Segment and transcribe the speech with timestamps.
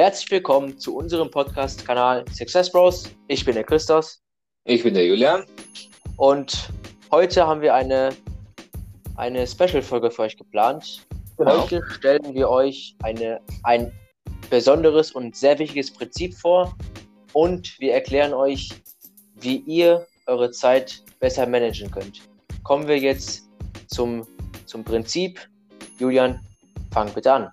[0.00, 3.10] Herzlich willkommen zu unserem Podcast-Kanal Success Bros.
[3.28, 4.22] Ich bin der Christos.
[4.64, 5.44] Ich bin der Julian.
[6.16, 6.70] Und
[7.10, 8.08] heute haben wir eine,
[9.16, 11.06] eine Special-Folge für euch geplant.
[11.36, 11.64] Genau.
[11.64, 13.92] Heute stellen wir euch eine, ein
[14.48, 16.74] besonderes und sehr wichtiges Prinzip vor
[17.34, 18.70] und wir erklären euch,
[19.34, 22.22] wie ihr eure Zeit besser managen könnt.
[22.62, 23.50] Kommen wir jetzt
[23.88, 24.26] zum,
[24.64, 25.46] zum Prinzip.
[25.98, 26.40] Julian,
[26.90, 27.52] fang bitte an.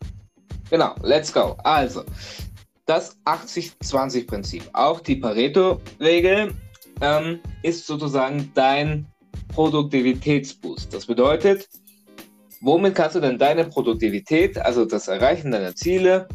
[0.70, 1.56] Genau, let's go.
[1.64, 2.04] Also,
[2.86, 6.54] das 80-20-Prinzip, auch die Pareto-Regel,
[7.02, 9.06] ähm, ist sozusagen dein
[9.54, 10.94] Produktivitätsboost.
[10.94, 11.68] Das bedeutet,
[12.62, 16.28] womit kannst du denn deine Produktivität, also das Erreichen deiner Ziele,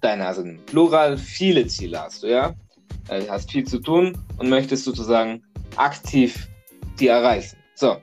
[0.00, 2.54] deine, also im Plural, viele Ziele hast du, ja?
[3.08, 5.42] Du äh, hast viel zu tun und möchtest sozusagen
[5.76, 6.48] aktiv
[6.98, 7.56] die erreichen.
[7.74, 7.96] So,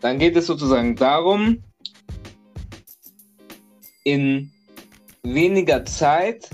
[0.00, 1.62] dann geht es sozusagen darum,
[4.04, 4.50] in
[5.22, 6.48] weniger Zeit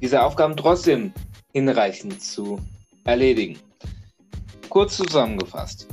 [0.00, 1.12] diese Aufgaben trotzdem
[1.52, 2.60] hinreichend zu
[3.04, 3.58] erledigen.
[4.68, 5.88] Kurz zusammengefasst,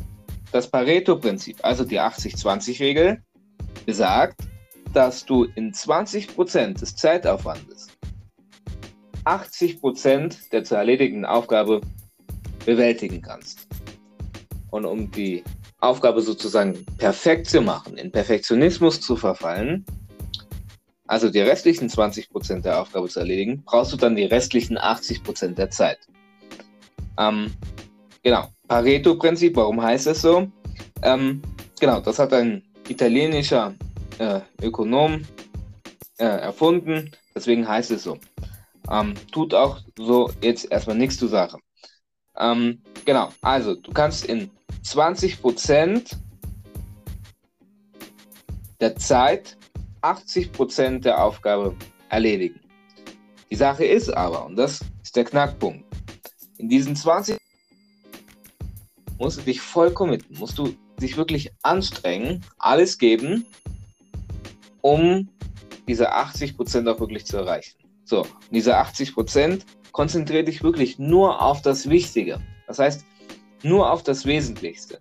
[0.51, 3.21] das Pareto-Prinzip, also die 80-20-Regel,
[3.85, 4.41] besagt,
[4.93, 7.87] dass du in 20% des Zeitaufwandes
[9.25, 11.81] 80% der zu erledigenden Aufgabe
[12.65, 13.67] bewältigen kannst.
[14.71, 15.43] Und um die
[15.79, 19.85] Aufgabe sozusagen perfekt zu machen, in Perfektionismus zu verfallen,
[21.07, 25.69] also die restlichen 20% der Aufgabe zu erledigen, brauchst du dann die restlichen 80% der
[25.69, 25.99] Zeit.
[27.17, 27.53] Ähm,
[28.23, 30.47] genau, Pareto-Prinzip, warum heißt es so?
[31.03, 31.41] Ähm,
[31.79, 33.75] genau, das hat ein italienischer
[34.19, 35.21] äh, Ökonom
[36.17, 38.17] äh, erfunden, deswegen heißt es so.
[38.89, 41.57] Ähm, tut auch so jetzt erstmal nichts zur Sache.
[42.37, 44.49] Ähm, genau, also du kannst in
[44.83, 46.15] 20%
[48.79, 49.57] der Zeit
[50.05, 51.75] 80% der Aufgabe
[52.09, 52.59] erledigen.
[53.49, 55.85] Die Sache ist aber, und das ist der Knackpunkt,
[56.57, 57.37] in diesen 20
[59.17, 63.45] musst du dich voll committen, musst du dich wirklich anstrengen, alles geben,
[64.81, 65.29] um
[65.87, 67.77] diese 80% auch wirklich zu erreichen.
[68.03, 69.61] So, diese 80%
[69.91, 72.39] konzentriere dich wirklich nur auf das Wichtige.
[72.67, 73.05] Das heißt,
[73.63, 74.99] nur auf das Wesentlichste.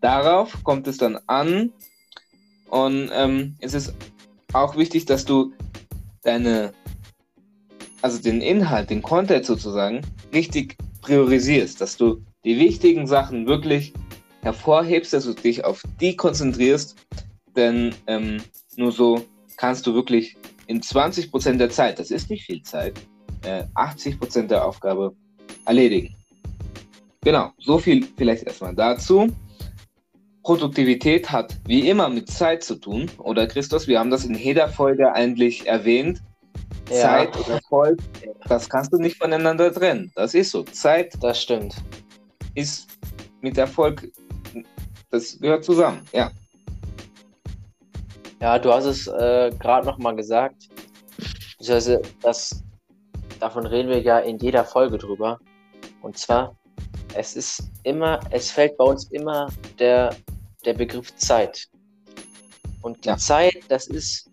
[0.00, 1.72] Darauf kommt es dann an
[2.68, 3.94] und ähm, es ist
[4.54, 5.52] auch wichtig, dass du
[6.22, 6.72] deine,
[8.02, 10.00] also den Inhalt, den Content sozusagen,
[10.32, 13.92] richtig priorisierst, dass du die wichtigen Sachen wirklich
[14.42, 16.96] hervorhebst, dass du dich auf die konzentrierst,
[17.56, 18.42] denn ähm,
[18.76, 19.24] nur so
[19.56, 22.94] kannst du wirklich in 20% der Zeit, das ist nicht viel Zeit,
[23.42, 25.14] äh, 80% der Aufgabe
[25.66, 26.14] erledigen.
[27.22, 29.28] Genau, so viel vielleicht erstmal dazu.
[30.44, 33.10] Produktivität hat wie immer mit Zeit zu tun.
[33.18, 36.22] Oder Christus, wir haben das in jeder Folge eigentlich erwähnt.
[36.90, 37.00] Ja.
[37.00, 37.98] Zeit und Erfolg,
[38.46, 40.12] das kannst du nicht voneinander trennen.
[40.14, 40.62] Das ist so.
[40.64, 41.14] Zeit.
[41.22, 41.74] Das stimmt.
[42.54, 42.88] Ist
[43.40, 44.12] mit Erfolg,
[45.10, 46.30] das gehört zusammen, ja.
[48.40, 50.68] Ja, du hast es äh, gerade nochmal gesagt.
[51.66, 52.62] Also, das,
[53.40, 55.40] davon reden wir ja in jeder Folge drüber.
[56.02, 56.54] Und zwar,
[57.14, 60.14] es ist immer, es fällt bei uns immer der
[60.64, 61.68] der Begriff Zeit.
[62.82, 63.16] Und die ja.
[63.16, 64.30] Zeit, das ist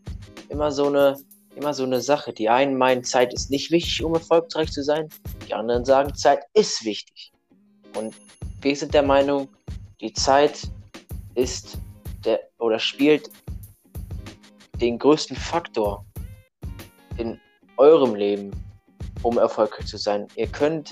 [0.49, 1.17] immer so eine,
[1.55, 2.33] immer so eine Sache.
[2.33, 5.07] Die einen meinen, Zeit ist nicht wichtig, um erfolgreich zu sein.
[5.47, 7.31] Die anderen sagen, Zeit ist wichtig.
[7.95, 8.15] Und
[8.61, 9.47] wir sind der Meinung,
[10.01, 10.67] die Zeit
[11.35, 11.77] ist
[12.25, 13.29] der oder spielt
[14.79, 16.05] den größten Faktor
[17.17, 17.39] in
[17.77, 18.51] eurem Leben,
[19.23, 20.27] um erfolgreich zu sein.
[20.35, 20.91] Ihr könnt,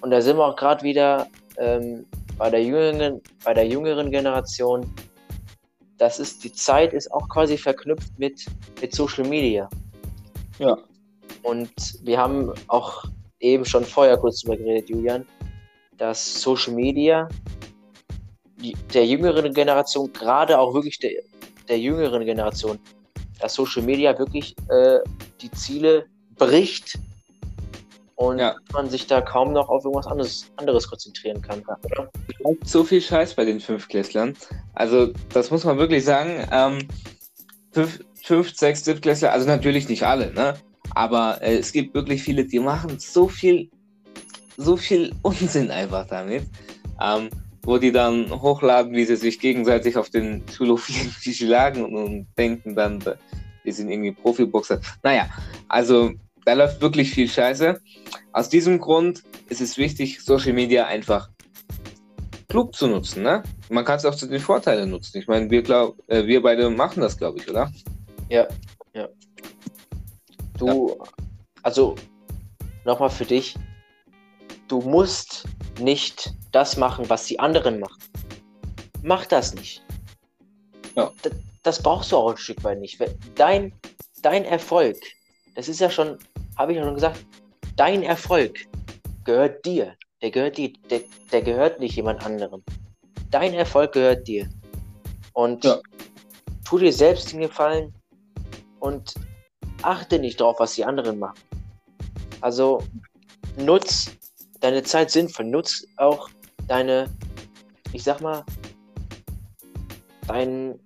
[0.00, 1.28] und da sind wir auch gerade wieder
[1.58, 2.06] ähm,
[2.38, 4.90] bei der jüngeren, bei der jüngeren Generation,
[5.98, 8.46] das ist, die Zeit ist auch quasi verknüpft mit,
[8.80, 9.68] mit Social Media.
[10.58, 10.78] Ja.
[11.42, 11.70] Und
[12.02, 13.04] wir haben auch
[13.40, 15.26] eben schon vorher kurz drüber geredet, Julian,
[15.96, 17.28] dass Social Media
[18.92, 21.12] der jüngeren Generation, gerade auch wirklich der,
[21.68, 22.78] der jüngeren Generation,
[23.40, 24.98] dass Social Media wirklich äh,
[25.40, 26.98] die Ziele bricht
[28.18, 28.56] und ja.
[28.72, 32.10] man sich da kaum noch auf irgendwas anderes, anderes konzentrieren kann, oder?
[32.64, 34.34] So viel Scheiß bei den Fünfklässlern.
[34.74, 36.44] Also, das muss man wirklich sagen.
[36.50, 36.88] Ähm,
[37.70, 40.54] fünf, fünf, sechs, Siebtklässler, also natürlich nicht alle, ne?
[40.96, 43.70] Aber äh, es gibt wirklich viele, die machen so viel,
[44.56, 46.42] so viel Unsinn einfach damit.
[47.00, 47.30] Ähm,
[47.62, 50.88] wo die dann hochladen, wie sie sich gegenseitig auf den Schulhof
[51.20, 52.98] schlagen und, und denken dann,
[53.64, 54.80] die sind irgendwie Profiboxer.
[55.04, 55.28] Naja,
[55.68, 56.10] also
[56.48, 57.78] da läuft wirklich viel Scheiße.
[58.32, 61.28] Aus diesem Grund ist es wichtig, Social Media einfach
[62.48, 63.22] klug zu nutzen.
[63.22, 63.42] Ne?
[63.68, 65.18] Man kann es auch zu den Vorteilen nutzen.
[65.18, 67.70] Ich meine, wir, glaub, äh, wir beide machen das, glaube ich, oder?
[68.30, 68.48] Ja,
[68.94, 69.06] ja.
[70.56, 70.98] Du,
[71.62, 71.96] also
[72.86, 73.54] nochmal für dich,
[74.68, 75.44] du musst
[75.78, 78.02] nicht das machen, was die anderen machen.
[79.02, 79.84] Mach das nicht.
[80.96, 81.12] Ja.
[81.20, 82.98] Das, das brauchst du auch ein Stück weit nicht.
[83.34, 83.74] Dein,
[84.22, 84.96] dein Erfolg,
[85.58, 86.16] das ist ja schon,
[86.58, 87.24] habe ich ja schon gesagt,
[87.76, 88.66] dein Erfolg
[89.24, 89.94] gehört dir.
[90.20, 91.02] Der gehört dir, der,
[91.32, 92.62] der gehört nicht jemand anderem.
[93.30, 94.48] Dein Erfolg gehört dir.
[95.32, 95.78] Und Ja.
[96.64, 97.94] tu dir selbst den Gefallen
[98.80, 99.14] und
[99.82, 101.38] achte nicht darauf, was die anderen machen.
[102.40, 102.82] Also
[103.56, 104.10] nutz
[104.60, 106.28] deine Zeit sinnvoll, nutz auch
[106.66, 107.08] deine,
[107.92, 108.44] ich sag mal,
[110.26, 110.78] dein.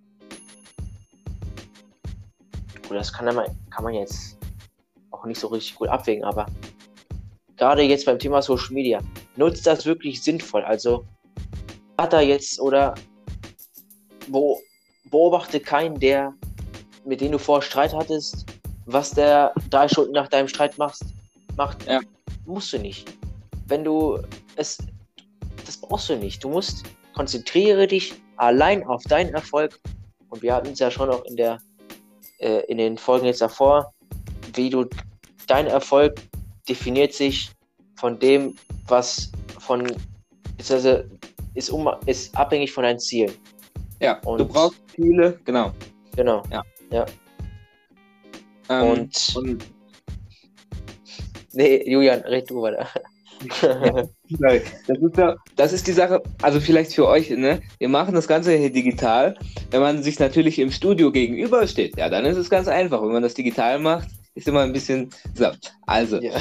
[2.89, 4.37] Gut, das kann man, kann man jetzt
[5.23, 6.47] auch nicht so richtig gut abwägen, aber
[7.57, 9.01] gerade jetzt beim Thema Social Media,
[9.37, 10.65] nutzt das wirklich sinnvoll.
[10.65, 11.07] Also
[11.97, 12.95] hat er jetzt oder
[14.29, 14.61] wo,
[15.11, 16.35] beobachte keinen, der,
[17.05, 18.47] mit dem du vorher Streit hattest,
[18.87, 21.05] was der drei Stunden nach deinem Streit machst,
[21.57, 21.87] macht.
[21.87, 22.01] Ja.
[22.47, 23.13] Musst du nicht.
[23.69, 24.19] Wenn du
[24.57, 24.79] es,
[25.65, 26.43] das brauchst du nicht.
[26.43, 26.85] Du musst,
[27.15, 29.79] konzentriere dich allein auf deinen Erfolg.
[30.31, 31.59] Und wir hatten es ja schon auch in der,
[32.39, 33.93] äh, in den Folgen jetzt davor,
[34.55, 34.87] wie du,
[35.53, 36.15] dein Erfolg
[36.67, 37.51] definiert sich
[37.97, 38.55] von dem,
[38.89, 39.83] was von,
[40.57, 41.11] beziehungsweise
[41.55, 43.33] ist, um, ist abhängig von deinen Zielen.
[44.01, 45.73] Ja, du Und- brauchst Ziele, genau.
[46.17, 46.43] Genau.
[48.71, 49.65] Ähm, Und- und
[51.55, 52.89] Nee, Julian, red du weiter.
[53.61, 57.61] Das ist, ja, das ist die Sache, also vielleicht für euch, ne?
[57.79, 59.37] Wir machen das Ganze hier digital.
[59.71, 63.03] Wenn man sich natürlich im Studio gegenübersteht, ja, dann ist es ganz einfach.
[63.03, 65.11] Wenn man das digital macht, ist immer ein bisschen.
[65.35, 65.51] So,
[65.87, 66.33] also, ja.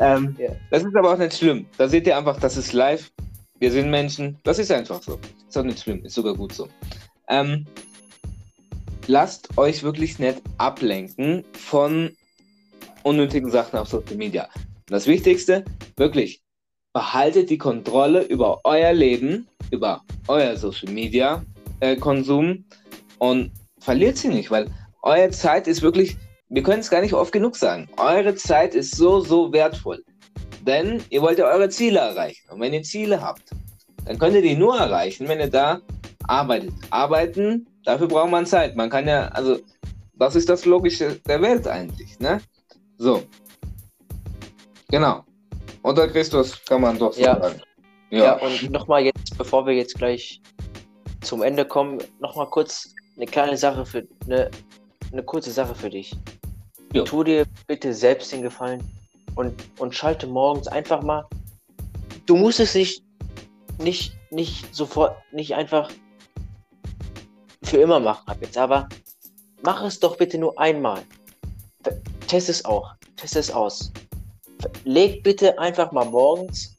[0.00, 0.50] ähm, Ja.
[0.70, 1.66] das ist aber auch nicht schlimm.
[1.76, 3.10] Da seht ihr einfach, das ist live.
[3.58, 4.38] Wir sind Menschen.
[4.44, 5.18] Das ist einfach so.
[5.48, 6.68] Ist auch nicht schlimm, ist sogar gut so.
[7.28, 7.66] Ähm,
[9.06, 12.10] lasst euch wirklich nicht ablenken von
[13.02, 14.48] unnötigen Sachen auf Social Media.
[14.54, 15.64] Und das Wichtigste,
[15.96, 16.40] wirklich,
[16.92, 21.44] behaltet die Kontrolle über euer Leben, über euer Social Media
[21.80, 22.64] äh, Konsum
[23.18, 24.70] und verliert sie nicht, weil
[25.02, 26.16] eure Zeit ist wirklich,
[26.50, 30.02] wir können es gar nicht oft genug sagen, eure Zeit ist so, so wertvoll.
[30.62, 32.50] Denn ihr wollt ja eure Ziele erreichen.
[32.50, 33.42] Und wenn ihr Ziele habt,
[34.04, 35.80] dann könnt ihr die nur erreichen, wenn ihr da
[36.26, 36.72] arbeitet.
[36.90, 38.76] Arbeiten, dafür braucht man Zeit.
[38.76, 39.58] Man kann ja, also,
[40.14, 42.40] das ist das Logische der Welt eigentlich, ne?
[42.96, 43.22] So.
[44.90, 45.24] Genau.
[45.82, 47.40] Oder Christus kann man doch so Ja.
[47.40, 47.60] sagen.
[48.10, 50.40] Ja, und nochmal jetzt, bevor wir jetzt gleich
[51.20, 54.50] zum Ende kommen, nochmal kurz eine kleine Sache für, eine,
[55.12, 56.16] eine kurze Sache für dich.
[56.92, 57.04] Jo.
[57.04, 58.82] Tu dir bitte selbst den Gefallen
[59.34, 61.24] und, und schalte morgens einfach mal.
[62.26, 63.02] Du musst es nicht,
[63.78, 65.90] nicht, nicht sofort, nicht einfach
[67.62, 68.88] für immer machen ab jetzt, aber
[69.62, 71.02] mach es doch bitte nur einmal.
[72.26, 72.94] Test es auch.
[73.16, 73.92] Test es aus.
[74.84, 76.78] Leg bitte einfach mal morgens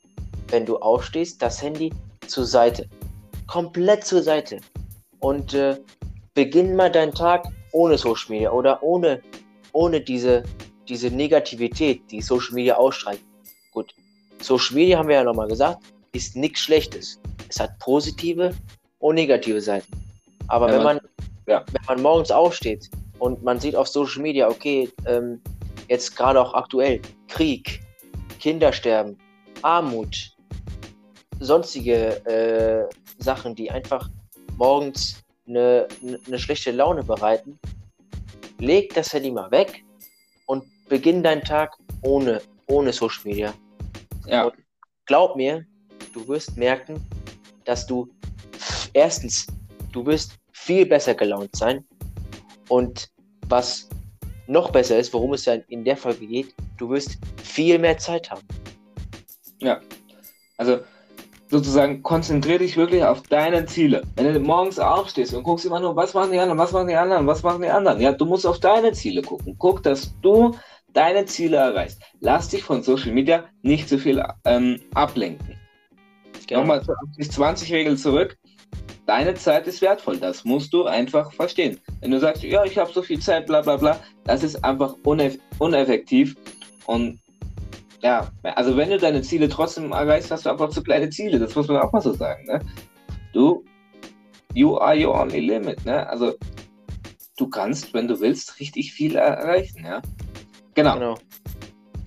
[0.51, 1.93] wenn du aufstehst, das Handy
[2.27, 2.87] zur Seite.
[3.47, 4.59] Komplett zur Seite.
[5.19, 5.77] Und äh,
[6.33, 9.21] beginn mal deinen Tag ohne Social Media oder ohne,
[9.73, 10.43] ohne diese,
[10.87, 13.21] diese Negativität, die Social Media ausstrahlt.
[13.71, 13.93] Gut,
[14.41, 15.83] Social Media haben wir ja nochmal gesagt,
[16.13, 17.19] ist nichts Schlechtes.
[17.49, 18.53] Es hat positive
[18.99, 19.91] und negative Seiten.
[20.47, 20.99] Aber Ja, wenn man-
[21.47, 21.63] ja.
[21.71, 25.41] wenn man morgens aufsteht und man sieht auf Social Media, okay, ähm,
[25.87, 27.81] jetzt gerade auch aktuell, Krieg,
[28.39, 29.17] Kindersterben,
[29.61, 30.31] Armut,
[31.39, 32.87] sonstige äh,
[33.21, 34.09] Sachen, die einfach
[34.57, 35.87] morgens eine,
[36.27, 37.59] eine schlechte Laune bereiten,
[38.59, 39.83] leg das Handy mal weg
[40.45, 43.53] und beginn deinen Tag ohne, ohne Social Media.
[44.25, 44.51] Ja.
[45.05, 45.65] Glaub mir,
[46.13, 47.01] du wirst merken,
[47.65, 48.07] dass du
[48.93, 49.47] erstens,
[49.91, 51.85] du wirst viel besser gelaunt sein
[52.67, 53.09] und
[53.47, 53.89] was
[54.47, 58.29] noch besser ist, worum es ja in der Folge geht, du wirst viel mehr Zeit
[58.29, 58.45] haben.
[59.59, 59.79] Ja.
[60.57, 60.81] Also
[61.49, 64.03] sozusagen konzentriere dich wirklich auf deine Ziele.
[64.15, 66.95] Wenn du morgens aufstehst und guckst immer nur, was machen die anderen, was machen die
[66.95, 67.99] anderen, was machen die anderen.
[67.99, 69.55] Ja, du musst auf deine Ziele gucken.
[69.57, 70.55] Guck, dass du
[70.93, 72.01] deine Ziele erreichst.
[72.19, 75.55] Lass dich von Social Media nicht so viel ähm, ablenken.
[76.47, 76.61] Genau.
[76.61, 78.37] Nochmal zur 80-20-Regel zurück.
[79.05, 80.17] Deine Zeit ist wertvoll.
[80.17, 81.79] Das musst du einfach verstehen.
[82.01, 84.95] Wenn du sagst, ja, ich habe so viel Zeit, bla bla bla, das ist einfach
[85.03, 86.35] uneff uneffektiv.
[86.85, 87.19] Und
[88.01, 91.39] ja, also wenn du deine Ziele trotzdem erreichst, hast du einfach zu kleine Ziele.
[91.39, 92.45] Das muss man auch mal so sagen.
[92.45, 92.59] Ne?
[93.33, 93.63] Du,
[94.53, 95.83] you are your only limit.
[95.85, 96.07] Ne?
[96.07, 96.33] Also
[97.37, 99.83] du kannst, wenn du willst, richtig viel erreichen.
[99.85, 100.01] Ja?
[100.75, 100.93] Genau.
[100.95, 101.17] Genau.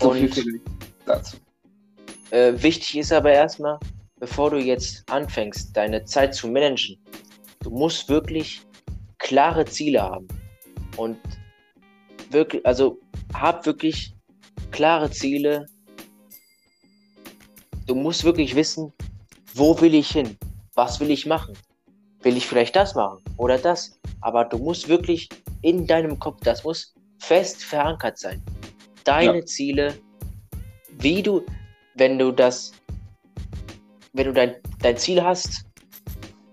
[0.00, 0.64] So Und- viel vielleicht
[1.06, 1.37] dazu.
[2.30, 3.78] Äh, wichtig ist aber erstmal,
[4.18, 6.96] bevor du jetzt anfängst, deine Zeit zu managen,
[7.61, 8.62] du musst wirklich
[9.18, 10.26] klare Ziele haben.
[10.96, 11.18] Und
[12.30, 12.99] wirklich, also
[13.34, 14.14] hab wirklich
[14.70, 15.66] klare Ziele.
[17.87, 18.93] Du musst wirklich wissen,
[19.55, 20.37] wo will ich hin?
[20.75, 21.55] Was will ich machen?
[22.23, 23.99] Will ich vielleicht das machen oder das?
[24.21, 25.29] Aber du musst wirklich
[25.62, 28.43] in deinem Kopf, das muss fest verankert sein.
[29.05, 29.47] Deine ja.
[29.47, 29.99] Ziele,
[30.99, 31.45] wie du,
[31.97, 32.73] wenn du das,
[34.12, 35.65] wenn du dein, dein Ziel hast,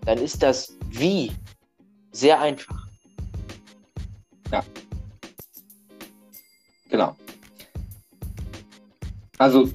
[0.05, 1.31] dann ist das Wie
[2.11, 2.87] sehr einfach.
[4.51, 4.63] Ja.
[6.89, 7.15] Genau.
[9.37, 9.69] Also,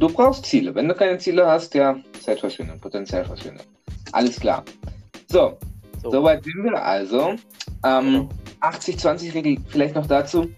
[0.00, 0.74] du brauchst Ziele.
[0.74, 3.66] Wenn du keine Ziele hast, ja, Zeitverschwendung, Potenzialverschwendung.
[4.12, 4.64] Alles klar.
[5.28, 5.58] So,
[6.02, 6.10] so.
[6.10, 7.34] soweit sind wir also.
[7.84, 8.28] Ähm,
[8.60, 10.50] 80-20-Regel vielleicht noch dazu.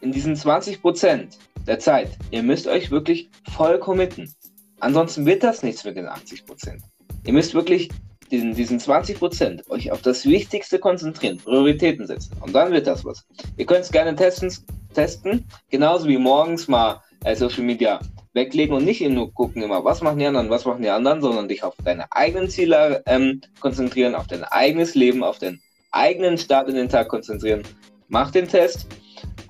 [0.00, 1.36] In diesen 20%
[1.66, 4.32] der Zeit, ihr müsst euch wirklich voll committen.
[4.80, 6.78] Ansonsten wird das nichts mit den 80%.
[7.26, 7.90] Ihr müsst wirklich
[8.30, 12.36] diesen, diesen 20% euch auf das Wichtigste konzentrieren, Prioritäten setzen.
[12.40, 13.26] Und dann wird das was.
[13.56, 14.52] Ihr könnt es gerne testen,
[14.92, 18.00] testen, genauso wie morgens mal äh, Social Media
[18.34, 21.48] weglegen und nicht nur gucken immer, was machen die anderen, was machen die anderen, sondern
[21.48, 25.60] dich auf deine eigenen Ziele ähm, konzentrieren, auf dein eigenes Leben, auf den
[25.92, 27.62] eigenen Start in den Tag konzentrieren.
[28.08, 28.86] Mach den Test.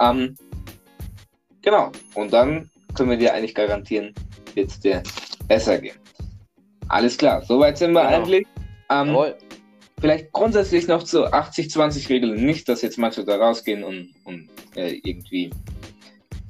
[0.00, 0.36] Ähm,
[1.62, 1.90] genau.
[2.14, 4.14] Und dann können wir dir eigentlich garantieren,
[4.54, 5.02] wird es dir
[5.48, 5.96] besser gehen.
[6.88, 8.16] Alles klar, soweit sind wir genau.
[8.16, 8.46] eigentlich.
[8.90, 9.16] Ähm,
[10.00, 12.36] vielleicht grundsätzlich noch zur 80-20-Regel.
[12.36, 15.50] Nicht, dass jetzt manche da rausgehen und, und äh, irgendwie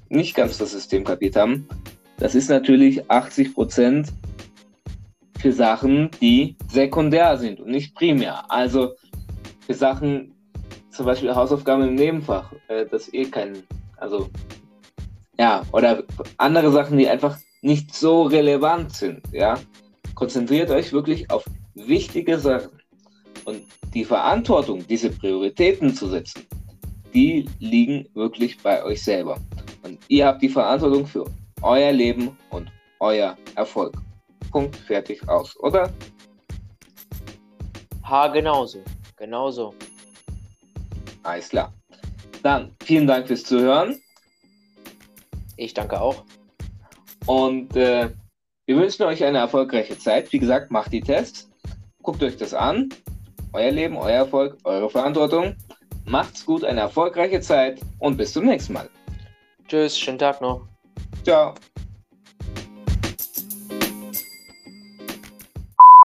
[0.09, 1.69] nicht ganz das System kapiert haben.
[2.19, 4.13] Das ist natürlich 80 Prozent
[5.39, 8.51] für Sachen, die sekundär sind und nicht primär.
[8.51, 8.95] Also
[9.67, 10.33] für Sachen,
[10.91, 13.63] zum Beispiel Hausaufgaben im Nebenfach, äh, das eh kein,
[13.97, 14.31] also
[15.39, 16.05] ja, oder
[16.39, 19.59] andere Sachen, die einfach nicht so relevant sind, ja.
[20.15, 21.45] Konzentriert euch wirklich auf
[21.75, 22.71] wichtige Sachen.
[23.45, 26.47] Und die Verantwortung, diese Prioritäten zu setzen,
[27.13, 29.39] die liegen wirklich bei euch selber.
[29.83, 31.27] Und ihr habt die Verantwortung für
[31.65, 33.95] euer Leben und euer Erfolg.
[34.53, 35.93] Punkt, fertig, aus, oder?
[38.05, 38.83] Ha, genauso.
[39.17, 39.75] Genauso.
[41.23, 41.73] Alles klar.
[42.43, 43.99] Dann vielen Dank fürs Zuhören.
[45.57, 46.23] Ich danke auch.
[47.27, 48.11] Und äh,
[48.67, 50.33] wir wünschen euch eine erfolgreiche Zeit.
[50.33, 51.51] Wie gesagt, macht die Tests.
[52.03, 52.91] Guckt euch das an.
[53.55, 55.57] Euer Leben, euer Erfolg, eure Verantwortung.
[56.05, 58.91] Macht's gut, eine erfolgreiche Zeit und bis zum nächsten Mal.
[59.67, 60.67] Tschüss, schönen Tag noch.
[61.25, 61.55] Tchau.